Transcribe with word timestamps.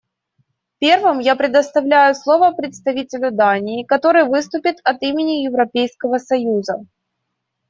Первым 0.79 1.19
я 1.19 1.35
предоставляю 1.35 2.15
слово 2.15 2.53
представителю 2.53 3.29
Дании, 3.29 3.83
который 3.83 4.23
выступит 4.25 4.77
от 4.83 5.03
имени 5.03 5.43
Европейского 5.43 6.17
союза. 6.17 6.83